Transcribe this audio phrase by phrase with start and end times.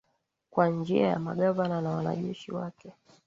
[0.49, 2.93] kwa njia ya magavana na wanajeshi wake